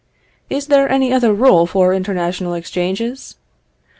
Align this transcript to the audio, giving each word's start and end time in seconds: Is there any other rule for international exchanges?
Is 0.49 0.65
there 0.65 0.89
any 0.89 1.13
other 1.13 1.31
rule 1.31 1.67
for 1.67 1.93
international 1.93 2.55
exchanges? 2.55 3.35